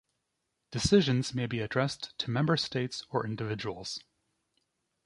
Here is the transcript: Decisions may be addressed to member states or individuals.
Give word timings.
Decisions 0.71 1.35
may 1.35 1.45
be 1.45 1.59
addressed 1.59 2.17
to 2.17 2.31
member 2.31 2.57
states 2.57 3.05
or 3.11 3.23
individuals. 3.23 3.99